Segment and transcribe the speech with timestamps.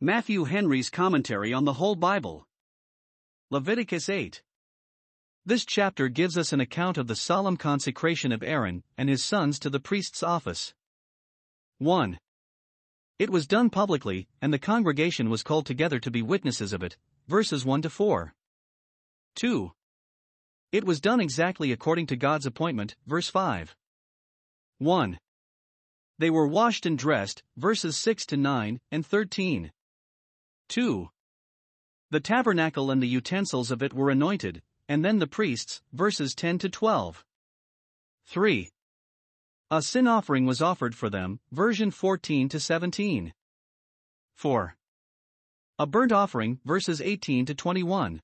[0.00, 2.46] Matthew Henry's Commentary on the Whole Bible.
[3.50, 4.44] Leviticus 8.
[5.44, 9.58] This chapter gives us an account of the solemn consecration of Aaron and his sons
[9.58, 10.72] to the priest's office.
[11.78, 12.16] 1.
[13.18, 16.96] It was done publicly, and the congregation was called together to be witnesses of it.
[17.26, 18.32] Verses 1 to 4.
[19.34, 19.72] 2.
[20.70, 22.94] It was done exactly according to God's appointment.
[23.04, 23.74] Verse 5.
[24.78, 25.18] 1.
[26.20, 27.42] They were washed and dressed.
[27.56, 29.72] Verses 6 to 9 and 13.
[30.68, 31.08] 2.
[32.10, 35.82] The tabernacle and the utensils of it were anointed, and then the priests.
[35.92, 37.24] Verses 10 to 12.
[38.26, 38.70] 3.
[39.70, 43.34] A sin offering was offered for them, version 14 to 17.
[44.34, 44.76] 4.
[45.78, 48.22] A burnt offering, verses 18 to 21.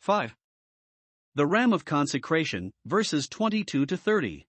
[0.00, 0.36] 5.
[1.36, 4.46] The ram of consecration, verses 22 to 30.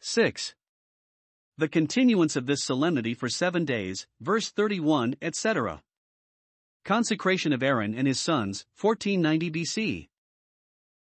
[0.00, 0.54] 6.
[1.58, 5.82] The continuance of this solemnity for seven days, verse 31, etc.
[6.84, 10.08] Consecration of Aaron and his sons, 1490 BC.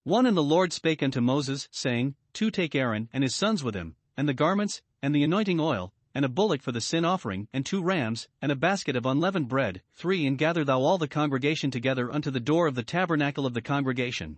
[0.03, 3.75] 1 And the Lord spake unto Moses, saying, 2 Take Aaron and his sons with
[3.75, 7.47] him, and the garments, and the anointing oil, and a bullock for the sin offering,
[7.53, 9.81] and two rams, and a basket of unleavened bread.
[9.95, 13.53] 3 And gather thou all the congregation together unto the door of the tabernacle of
[13.53, 14.37] the congregation.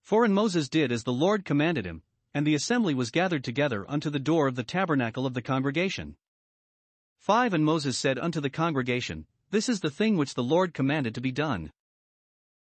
[0.00, 2.02] 4 and Moses did as the Lord commanded him,
[2.34, 6.16] and the assembly was gathered together unto the door of the tabernacle of the congregation.
[7.18, 11.14] 5 And Moses said unto the congregation, This is the thing which the Lord commanded
[11.14, 11.72] to be done.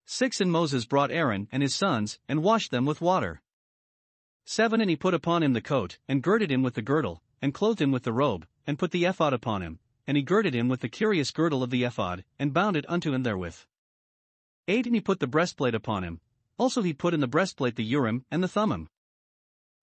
[0.04, 3.42] 6 And Moses brought Aaron and his sons, and washed them with water.
[4.44, 7.52] 7 And he put upon him the coat, and girded him with the girdle, and
[7.52, 10.68] clothed him with the robe, and put the ephod upon him, and he girded him
[10.68, 13.64] with the curious girdle of the ephod, and bound it unto him therewith.
[14.68, 16.20] 8 And he put the breastplate upon him,
[16.56, 18.88] also he put in the breastplate the Urim and the Thummim.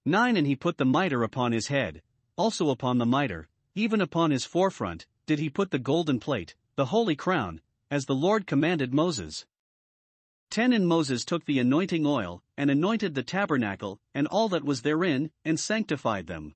[0.05, 2.01] 9 And he put the mitre upon his head,
[2.37, 6.85] also upon the mitre, even upon his forefront, did he put the golden plate, the
[6.85, 9.45] holy crown, as the Lord commanded Moses.
[10.49, 14.81] 10 And Moses took the anointing oil, and anointed the tabernacle, and all that was
[14.81, 16.55] therein, and sanctified them.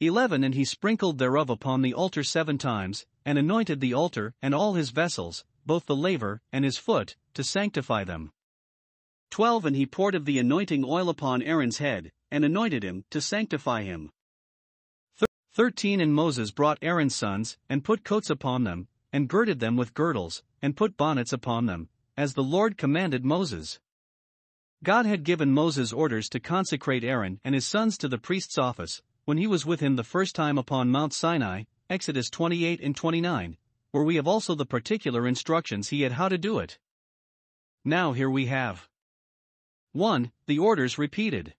[0.00, 4.54] 11 And he sprinkled thereof upon the altar seven times, and anointed the altar, and
[4.54, 8.30] all his vessels, both the laver, and his foot, to sanctify them.
[9.30, 13.20] 12 And he poured of the anointing oil upon Aaron's head, and anointed him, to
[13.20, 14.12] sanctify him.
[15.54, 19.94] 13 And Moses brought Aaron's sons, and put coats upon them, and girded them with
[19.94, 23.78] girdles, and put bonnets upon them, as the Lord commanded Moses.
[24.82, 29.02] God had given Moses orders to consecrate Aaron and his sons to the priest's office,
[29.24, 33.56] when he was with him the first time upon Mount Sinai, Exodus 28 and 29,
[33.90, 36.78] where we have also the particular instructions he had how to do it.
[37.84, 38.88] Now here we have
[39.92, 40.30] 1.
[40.46, 41.54] The orders repeated.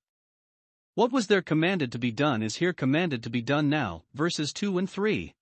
[0.93, 4.53] What was there commanded to be done is here commanded to be done now, verses
[4.53, 5.33] 2 and 3.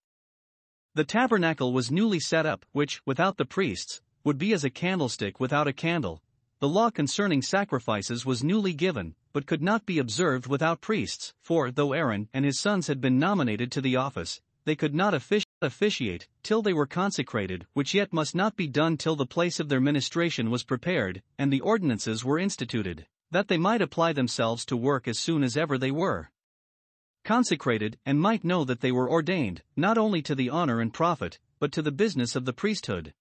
[0.98, 5.40] The tabernacle was newly set up, which, without the priests, would be as a candlestick
[5.40, 6.24] without a candle.
[6.58, 11.70] The law concerning sacrifices was newly given, but could not be observed without priests, for
[11.70, 15.46] though Aaron and his sons had been nominated to the office, they could not offici-
[15.62, 19.70] officiate till they were consecrated, which yet must not be done till the place of
[19.70, 24.76] their ministration was prepared, and the ordinances were instituted, that they might apply themselves to
[24.76, 26.32] work as soon as ever they were
[27.28, 31.38] consecrated, and might know that they were ordained, not only to the honor and profit,
[31.60, 33.14] but to the business of the priesthood.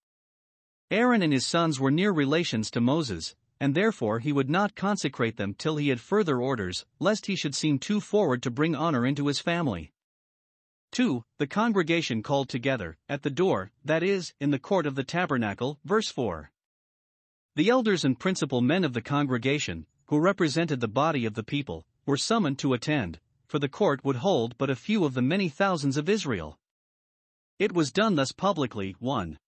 [0.93, 5.37] Aaron and his sons were near relations to Moses, and therefore he would not consecrate
[5.37, 9.05] them till he had further orders, lest he should seem too forward to bring honor
[9.05, 9.93] into his family.
[10.93, 11.25] 2.
[11.39, 15.81] The congregation called together, at the door, that is, in the court of the tabernacle,
[15.85, 16.53] verse 4.
[17.57, 21.85] The elders and principal men of the congregation, who represented the body of the people,
[22.07, 25.49] were summoned to attend, for the court would hold but a few of the many
[25.49, 26.59] thousands of Israel.
[27.59, 29.39] It was done thus publicly 1.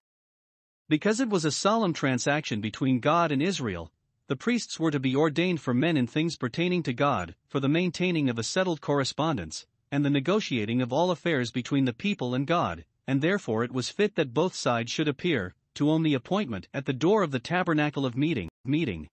[0.87, 3.91] Because it was a solemn transaction between God and Israel,
[4.27, 7.69] the priests were to be ordained for men in things pertaining to God, for the
[7.69, 12.47] maintaining of a settled correspondence, and the negotiating of all affairs between the people and
[12.47, 16.67] God, and therefore it was fit that both sides should appear, to own the appointment
[16.73, 18.49] at the door of the tabernacle of meeting.
[18.65, 19.07] meeting.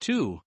[0.00, 0.40] 2.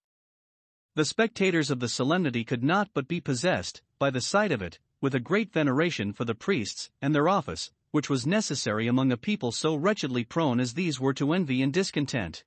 [0.97, 4.79] The spectators of the solemnity could not but be possessed, by the sight of it,
[4.99, 9.15] with a great veneration for the priests and their office, which was necessary among a
[9.15, 12.43] people so wretchedly prone as these were to envy and discontent.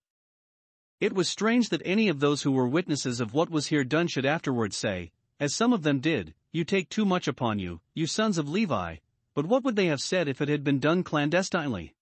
[0.98, 4.08] It was strange that any of those who were witnesses of what was here done
[4.08, 8.08] should afterwards say, as some of them did, You take too much upon you, you
[8.08, 8.96] sons of Levi.
[9.32, 11.94] But what would they have said if it had been done clandestinely?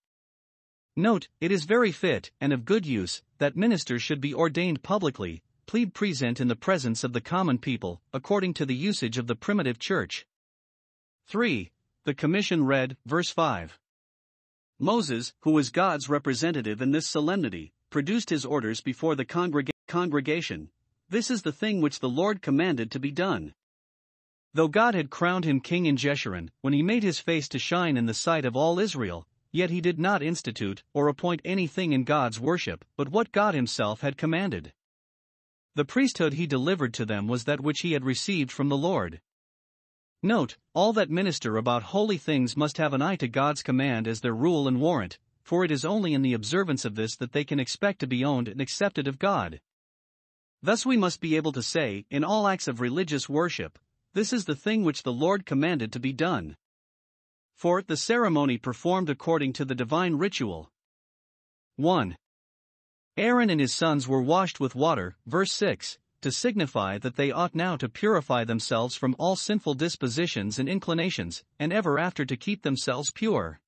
[0.97, 5.43] Note, it is very fit, and of good use, that ministers should be ordained publicly,
[5.69, 9.37] plead present in the presence of the common people, according to the usage of the
[9.37, 10.27] primitive church.
[11.27, 11.71] 3.
[12.05, 13.79] The Commission read, verse 5.
[14.79, 20.71] Moses, who was God's representative in this solemnity, produced his orders before the congreg- congregation.
[21.11, 23.53] This is the thing which the Lord commanded to be done.
[24.55, 27.99] Though God had crowned him king in Jeshurun, when he made his face to shine
[27.99, 32.05] in the sight of all Israel, yet he did not institute or appoint anything in
[32.05, 34.73] God's worship but what God himself had commanded.
[35.79, 39.21] The priesthood he delivered to them was that which he had received from the Lord.
[40.25, 44.21] Note, all that minister about holy things must have an eye to God's command as
[44.21, 47.45] their rule and warrant, for it is only in the observance of this that they
[47.45, 49.61] can expect to be owned and accepted of God.
[50.61, 53.79] Thus we must be able to say, in all acts of religious worship,
[54.15, 56.57] this is the thing which the Lord commanded to be done.
[57.55, 60.73] For the ceremony performed according to the divine ritual.
[61.77, 62.17] 1.
[63.19, 67.53] Aaron and his sons were washed with water, verse 6, to signify that they ought
[67.53, 72.63] now to purify themselves from all sinful dispositions and inclinations, and ever after to keep
[72.63, 73.61] themselves pure.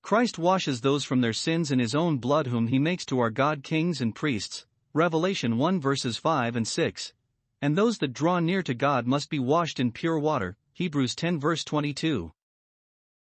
[0.00, 3.28] Christ washes those from their sins in his own blood, whom he makes to our
[3.28, 4.64] God kings and priests.
[4.94, 7.12] Revelation 1 verses 5 and 6.
[7.60, 10.56] And those that draw near to God must be washed in pure water.
[10.72, 12.32] Hebrews 10 verse 22.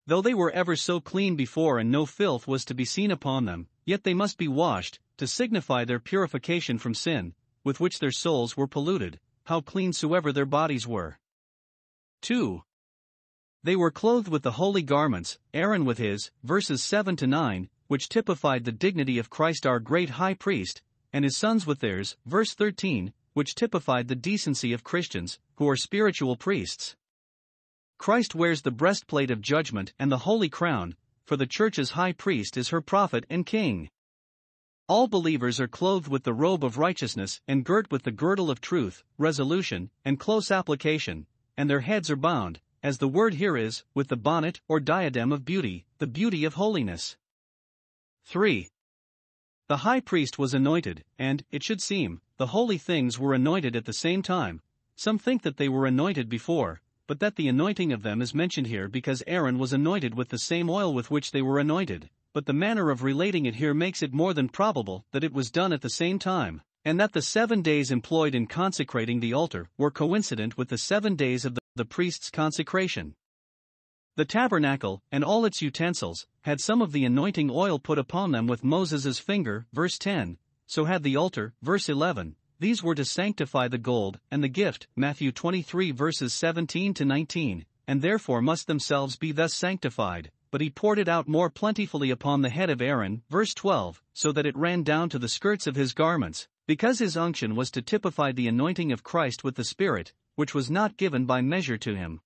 [0.06, 3.46] Though they were ever so clean before and no filth was to be seen upon
[3.46, 7.32] them, yet they must be washed, to signify their purification from sin,
[7.62, 11.16] with which their souls were polluted, how clean soever their bodies were.
[12.22, 12.60] 2.
[13.62, 18.08] They were clothed with the holy garments, Aaron with his, verses 7 to 9, which
[18.08, 20.82] typified the dignity of Christ our great high priest,
[21.12, 25.76] and his sons with theirs, verse 13, which typified the decency of Christians, who are
[25.76, 26.96] spiritual priests.
[27.96, 32.56] Christ wears the breastplate of judgment and the holy crown, for the church's high priest
[32.56, 33.88] is her prophet and king.
[34.88, 38.60] All believers are clothed with the robe of righteousness and girt with the girdle of
[38.60, 41.26] truth, resolution, and close application,
[41.56, 45.30] and their heads are bound, as the word here is, with the bonnet or diadem
[45.30, 47.16] of beauty, the beauty of holiness.
[48.24, 48.68] 3.
[49.68, 53.84] The high priest was anointed, and, it should seem, the holy things were anointed at
[53.84, 54.60] the same time.
[54.96, 58.66] Some think that they were anointed before, but that the anointing of them is mentioned
[58.66, 62.46] here because Aaron was anointed with the same oil with which they were anointed, but
[62.46, 65.72] the manner of relating it here makes it more than probable that it was done
[65.72, 69.90] at the same time, and that the seven days employed in consecrating the altar were
[69.90, 73.14] coincident with the seven days of the, the priest's consecration.
[74.16, 78.46] The tabernacle, and all its utensils, had some of the anointing oil put upon them
[78.46, 82.36] with Moses' finger, verse 10, so had the altar, verse 11.
[82.58, 87.66] These were to sanctify the gold and the gift, Matthew 23 verses 17 to 19,
[87.86, 92.42] and therefore must themselves be thus sanctified but he poured it out more plentifully upon
[92.42, 95.76] the head of Aaron, verse 12, so that it ran down to the skirts of
[95.76, 100.12] his garments, because his unction was to typify the anointing of Christ with the Spirit,
[100.34, 102.20] which was not given by measure to him.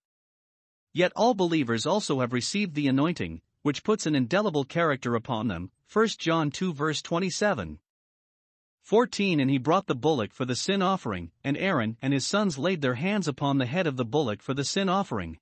[0.92, 5.70] Yet all believers also have received the anointing, which puts an indelible character upon them,
[5.92, 7.78] 1 John 2 verse 27.
[8.82, 12.58] 14 And he brought the bullock for the sin offering, and Aaron and his sons
[12.58, 15.38] laid their hands upon the head of the bullock for the sin offering.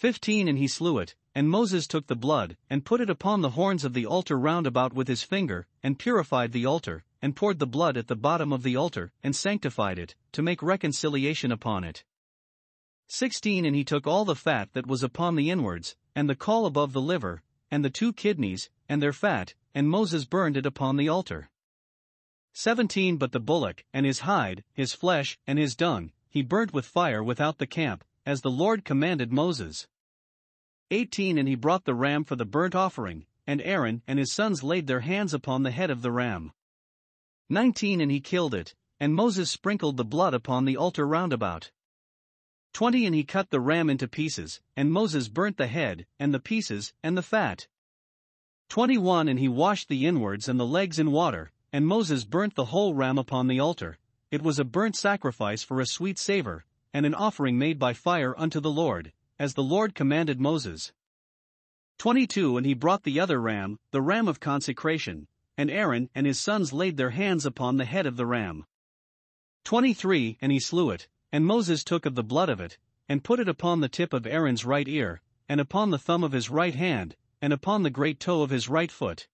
[0.00, 3.50] 15 And he slew it, and Moses took the blood, and put it upon the
[3.50, 7.58] horns of the altar round about with his finger, and purified the altar, and poured
[7.58, 11.84] the blood at the bottom of the altar, and sanctified it, to make reconciliation upon
[11.84, 12.02] it.
[13.08, 16.64] 16 And he took all the fat that was upon the inwards, and the caul
[16.64, 20.96] above the liver, and the two kidneys, and their fat, and Moses burned it upon
[20.96, 21.50] the altar.
[22.54, 26.86] 17 But the bullock, and his hide, his flesh, and his dung, he burnt with
[26.86, 29.86] fire without the camp, as the Lord commanded Moses.
[30.90, 34.62] 18 And he brought the ram for the burnt offering, and Aaron and his sons
[34.62, 36.52] laid their hands upon the head of the ram.
[37.48, 41.70] 19 And he killed it, and Moses sprinkled the blood upon the altar round about.
[42.72, 46.38] 20 And he cut the ram into pieces, and Moses burnt the head, and the
[46.38, 47.66] pieces, and the fat.
[48.68, 52.66] 21 And he washed the inwards and the legs in water, and Moses burnt the
[52.66, 53.98] whole ram upon the altar.
[54.30, 58.34] It was a burnt sacrifice for a sweet savor, and an offering made by fire
[58.38, 60.92] unto the Lord as the Lord commanded Moses.
[61.98, 66.38] 22 And he brought the other ram, the ram of consecration, and Aaron and his
[66.38, 68.66] sons laid their hands upon the head of the ram.
[69.64, 72.76] 23 And he slew it, and Moses took of the blood of it,
[73.08, 76.32] and put it upon the tip of Aaron's right ear, and upon the thumb of
[76.32, 79.26] his right hand, and upon the great toe of his right foot.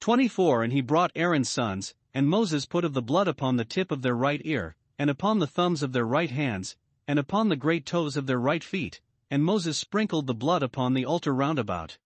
[0.00, 3.90] 24 And he brought Aaron's sons, and Moses put of the blood upon the tip
[3.90, 6.76] of their right ear, and upon the thumbs of their right hands,
[7.06, 9.00] and upon the great toes of their right feet,
[9.30, 11.98] and Moses sprinkled the blood upon the altar round about.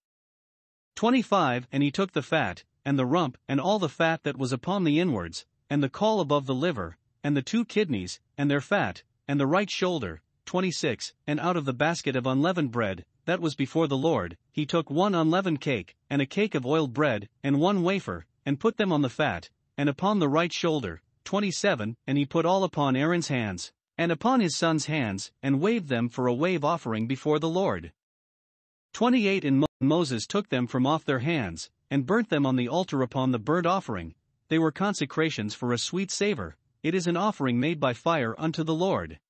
[0.94, 4.52] 25 And he took the fat, and the rump, and all the fat that was
[4.52, 8.60] upon the inwards, and the caul above the liver, and the two kidneys, and their
[8.60, 13.40] fat, and the right shoulder, 26, and out of the basket of unleavened bread, that
[13.40, 17.28] was before the Lord, he took one unleavened cake, and a cake of oiled bread,
[17.42, 21.00] and one wafer, and put them on the fat, and upon the right shoulder.
[21.24, 25.88] 27 And he put all upon Aaron's hands, and upon his son's hands, and waved
[25.88, 27.92] them for a wave offering before the Lord.
[28.92, 32.68] 28 And Mo- Moses took them from off their hands, and burnt them on the
[32.68, 34.14] altar upon the burnt offering.
[34.48, 38.64] They were consecrations for a sweet savor, it is an offering made by fire unto
[38.64, 39.20] the Lord.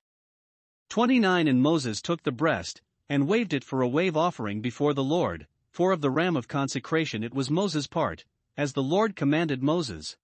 [0.89, 5.05] 29 And Moses took the breast, and waved it for a wave offering before the
[5.05, 8.25] Lord, for of the ram of consecration it was Moses' part,
[8.57, 10.17] as the Lord commanded Moses.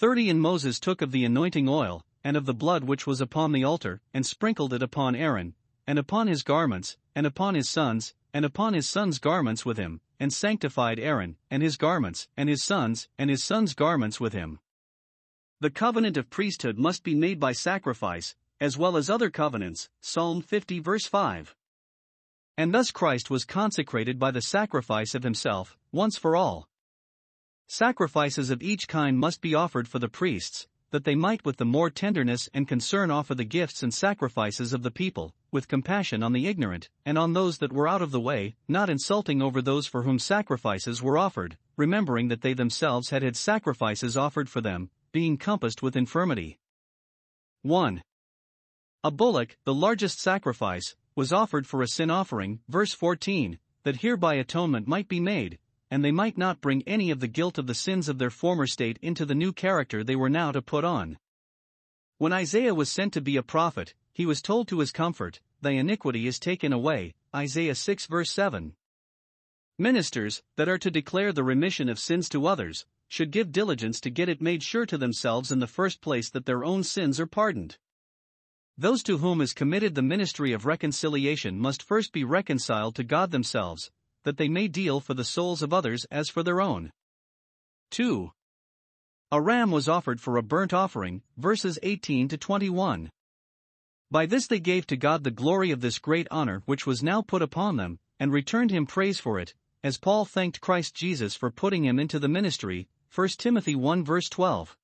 [0.00, 3.52] 30 And Moses took of the anointing oil, and of the blood which was upon
[3.52, 5.54] the altar, and sprinkled it upon Aaron,
[5.86, 10.00] and upon his garments, and upon his sons, and upon his sons' garments with him,
[10.18, 14.60] and sanctified Aaron, and his garments, and his sons, and his sons' garments with him.
[15.60, 19.90] The covenant of priesthood must be made by sacrifice, as well as other covenants.
[20.00, 21.54] Psalm 50 verse 5.
[22.56, 26.69] And thus Christ was consecrated by the sacrifice of himself, once for all.
[27.72, 31.64] Sacrifices of each kind must be offered for the priests, that they might with the
[31.64, 36.32] more tenderness and concern offer the gifts and sacrifices of the people, with compassion on
[36.32, 39.86] the ignorant, and on those that were out of the way, not insulting over those
[39.86, 44.90] for whom sacrifices were offered, remembering that they themselves had had sacrifices offered for them,
[45.12, 46.58] being compassed with infirmity.
[47.62, 48.02] 1.
[49.04, 54.34] A bullock, the largest sacrifice, was offered for a sin offering, verse 14, that hereby
[54.34, 55.60] atonement might be made,
[55.90, 58.66] and they might not bring any of the guilt of the sins of their former
[58.66, 61.18] state into the new character they were now to put on.
[62.18, 65.72] When Isaiah was sent to be a prophet, he was told to his comfort, Thy
[65.72, 68.74] iniquity is taken away, Isaiah 6 verse 7.
[69.78, 74.10] Ministers, that are to declare the remission of sins to others, should give diligence to
[74.10, 77.26] get it made sure to themselves in the first place that their own sins are
[77.26, 77.78] pardoned.
[78.78, 83.30] Those to whom is committed the ministry of reconciliation must first be reconciled to God
[83.30, 83.90] themselves,
[84.24, 86.92] that they may deal for the souls of others as for their own.
[87.90, 88.30] 2.
[89.32, 93.10] A ram was offered for a burnt offering, verses 18 to 21.
[94.10, 97.22] By this they gave to God the glory of this great honor which was now
[97.22, 101.50] put upon them, and returned him praise for it, as Paul thanked Christ Jesus for
[101.50, 104.76] putting him into the ministry, 1 Timothy 1 verse 12.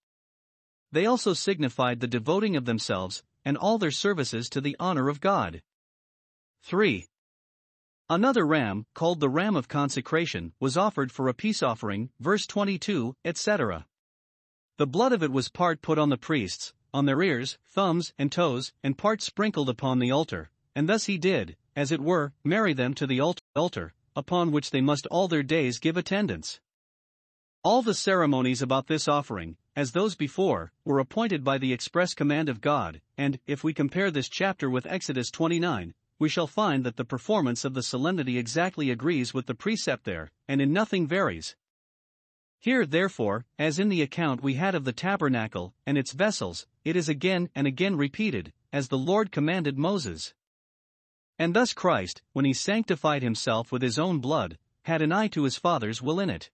[0.92, 5.20] They also signified the devoting of themselves, and all their services to the honor of
[5.20, 5.62] God.
[6.62, 7.06] 3.
[8.08, 13.16] Another ram, called the ram of consecration, was offered for a peace offering, verse 22,
[13.24, 13.84] etc.
[14.76, 18.30] The blood of it was part put on the priests, on their ears, thumbs, and
[18.30, 22.72] toes, and part sprinkled upon the altar, and thus he did, as it were, marry
[22.72, 23.20] them to the
[23.56, 26.60] altar, upon which they must all their days give attendance.
[27.64, 32.48] All the ceremonies about this offering, as those before, were appointed by the express command
[32.48, 36.96] of God, and, if we compare this chapter with Exodus 29, we shall find that
[36.96, 41.56] the performance of the solemnity exactly agrees with the precept there, and in nothing varies.
[42.58, 46.96] Here, therefore, as in the account we had of the tabernacle and its vessels, it
[46.96, 50.34] is again and again repeated, as the Lord commanded Moses.
[51.38, 55.44] And thus Christ, when he sanctified himself with his own blood, had an eye to
[55.44, 56.50] his Father's will in it.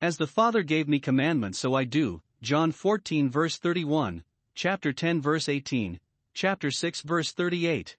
[0.00, 2.22] As the Father gave me commandments, so I do.
[2.42, 6.00] John 14 verse 31, chapter 10 verse 18,
[6.34, 7.96] chapter 6 verse 38.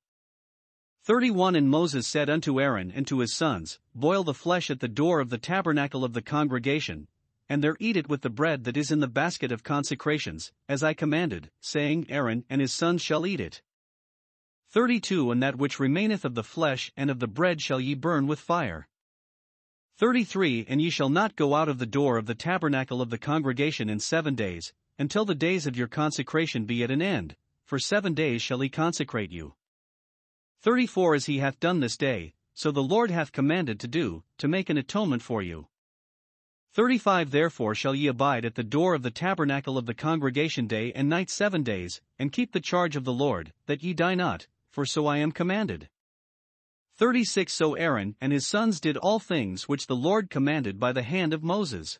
[1.07, 4.89] 31 And Moses said unto Aaron and to his sons, Boil the flesh at the
[4.89, 7.07] door of the tabernacle of the congregation,
[7.47, 10.83] and there eat it with the bread that is in the basket of consecrations, as
[10.83, 13.61] I commanded, saying, Aaron and his sons shall eat it.
[14.71, 18.27] 32 And that which remaineth of the flesh and of the bread shall ye burn
[18.27, 18.89] with fire.
[19.95, 23.17] 33 And ye shall not go out of the door of the tabernacle of the
[23.17, 27.79] congregation in seven days, until the days of your consecration be at an end, for
[27.79, 29.53] seven days shall he consecrate you.
[30.61, 34.47] 34 As he hath done this day, so the Lord hath commanded to do, to
[34.47, 35.67] make an atonement for you.
[36.73, 40.91] 35 Therefore shall ye abide at the door of the tabernacle of the congregation day
[40.93, 44.47] and night seven days, and keep the charge of the Lord, that ye die not,
[44.71, 45.89] for so I am commanded.
[46.95, 51.03] 36 So Aaron and his sons did all things which the Lord commanded by the
[51.03, 51.99] hand of Moses.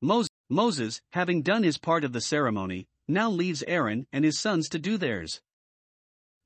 [0.00, 4.68] Moses, Moses, having done his part of the ceremony, now leaves Aaron and his sons
[4.70, 5.40] to do theirs.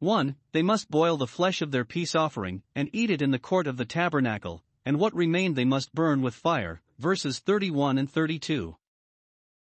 [0.01, 0.37] 1.
[0.53, 3.67] They must boil the flesh of their peace offering, and eat it in the court
[3.67, 6.81] of the tabernacle, and what remained they must burn with fire.
[6.99, 8.77] Verses 31 and 32.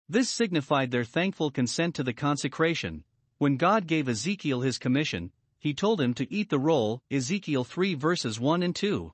[0.08, 3.04] This signified their thankful consent to the consecration.
[3.38, 7.94] When God gave Ezekiel his commission, he told him to eat the roll, Ezekiel 3
[7.94, 9.12] verses 1 and 2.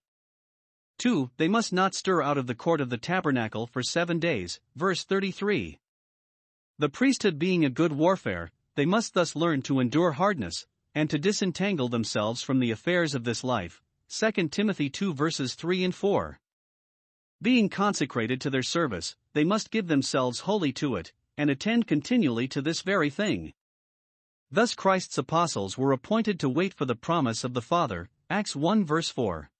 [0.99, 1.31] 2.
[1.37, 5.05] They must not stir out of the court of the tabernacle for seven days, verse
[5.05, 5.79] 33.
[6.79, 11.19] The priesthood being a good warfare, they must thus learn to endure hardness, and to
[11.19, 13.83] disentangle themselves from the affairs of this life.
[14.09, 16.41] 2 Timothy 2 verses 3 and 4.
[17.43, 22.47] Being consecrated to their service, they must give themselves wholly to it, and attend continually
[22.49, 23.53] to this very thing.
[24.51, 28.85] Thus Christ's apostles were appointed to wait for the promise of the Father, Acts 1
[28.85, 29.51] verse 4.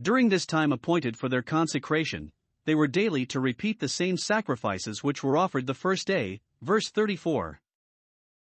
[0.00, 2.30] During this time appointed for their consecration,
[2.64, 6.90] they were daily to repeat the same sacrifices which were offered the first day, verse
[6.90, 7.60] 34.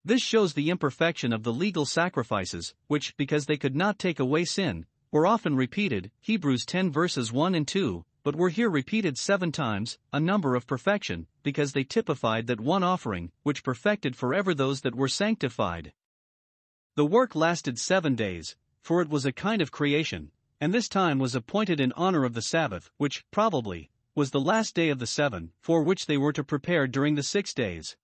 [0.05, 4.45] This shows the imperfection of the legal sacrifices, which, because they could not take away
[4.45, 9.51] sin, were often repeated, Hebrews 10 verses 1 and 2, but were here repeated seven
[9.51, 14.83] times, a number of perfection, because they typified that one offering, which perfected forever those
[14.83, 15.93] that were sanctified.
[16.95, 21.19] The work lasted seven days, for it was a kind of creation, and this time
[21.19, 25.07] was appointed in honor of the Sabbath, which, probably, was the last day of the
[25.07, 27.97] seven, for which they were to prepare during the six days.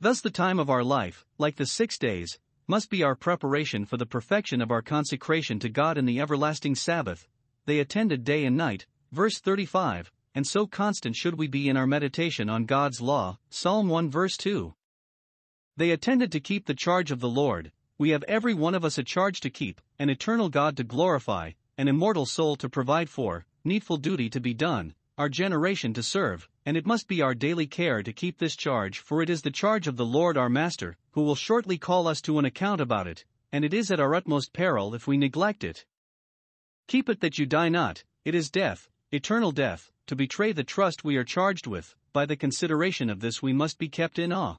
[0.00, 3.98] Thus, the time of our life, like the six days, must be our preparation for
[3.98, 7.28] the perfection of our consecration to God in the everlasting Sabbath.
[7.66, 11.86] They attended day and night, verse 35, and so constant should we be in our
[11.86, 14.74] meditation on God's law, Psalm 1 verse 2.
[15.76, 18.96] They attended to keep the charge of the Lord, we have every one of us
[18.96, 23.44] a charge to keep, an eternal God to glorify, an immortal soul to provide for,
[23.62, 27.66] needful duty to be done, our generation to serve, and it must be our daily
[27.66, 30.96] care to keep this charge, for it is the charge of the Lord our Master,
[31.10, 34.14] who will shortly call us to an account about it, and it is at our
[34.14, 35.84] utmost peril if we neglect it.
[36.86, 41.02] Keep it that you die not, it is death, eternal death, to betray the trust
[41.02, 44.54] we are charged with, by the consideration of this we must be kept in awe.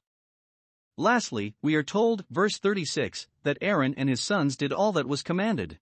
[0.98, 5.24] Lastly, we are told, verse 36, that Aaron and his sons did all that was
[5.24, 5.80] commanded.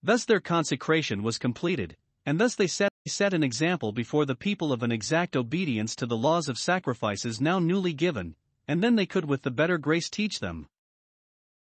[0.00, 4.72] Thus their consecration was completed, and thus they set, set an example before the people
[4.72, 8.34] of an exact obedience to the laws of sacrifices now newly given,
[8.66, 10.66] and then they could with the better grace teach them.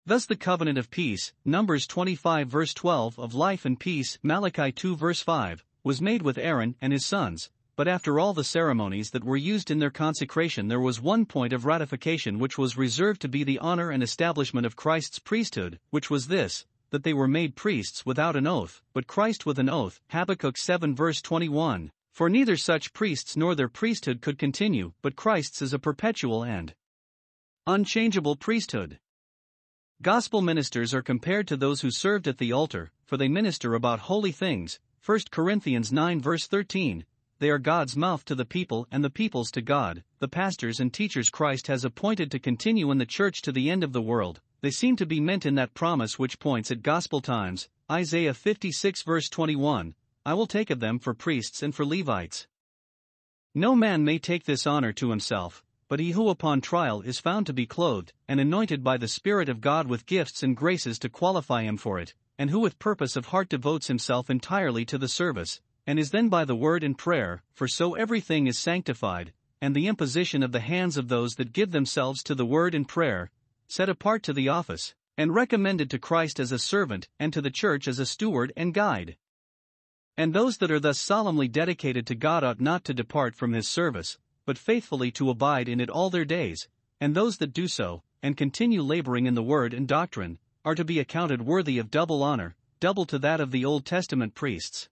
[0.07, 4.97] Thus the covenant of peace, Numbers 25 verse 12 of life and peace, Malachi 2
[4.97, 9.25] verse 5, was made with Aaron and his sons, but after all the ceremonies that
[9.25, 13.29] were used in their consecration, there was one point of ratification which was reserved to
[13.29, 17.57] be the honor and establishment of Christ's priesthood, which was this that they were made
[17.57, 20.01] priests without an oath, but Christ with an oath.
[20.11, 21.91] Habakkuk 7 verse 21.
[22.13, 26.75] For neither such priests nor their priesthood could continue, but Christ's is a perpetual and
[27.67, 29.01] unchangeable priesthood.
[30.03, 34.01] Gospel ministers are compared to those who served at the altar, for they minister about
[34.01, 34.79] holy things.
[35.05, 37.07] 1 Corinthians 9 verse 13,
[37.39, 40.93] they are God's mouth to the people and the peoples to God, the pastors and
[40.93, 44.41] teachers Christ has appointed to continue in the church to the end of the world.
[44.63, 49.03] They seem to be meant in that promise which points at gospel times, Isaiah 56
[49.03, 52.47] verse 21 I will take of them for priests and for Levites.
[53.57, 57.47] No man may take this honor to himself, but he who upon trial is found
[57.47, 61.09] to be clothed and anointed by the Spirit of God with gifts and graces to
[61.09, 65.09] qualify him for it, and who with purpose of heart devotes himself entirely to the
[65.09, 69.75] service, and is then by the word and prayer, for so everything is sanctified, and
[69.75, 73.29] the imposition of the hands of those that give themselves to the word and prayer,
[73.73, 77.51] set apart to the office, and recommended to Christ as a servant and to the
[77.51, 79.17] church as a steward and guide.
[80.15, 83.67] And those that are thus solemnly dedicated to God ought not to depart from his
[83.67, 86.69] service, but faithfully to abide in it all their days,
[87.01, 90.85] and those that do so, and continue laboring in the word and doctrine, are to
[90.85, 94.91] be accounted worthy of double honor, double to that of the Old Testament priests.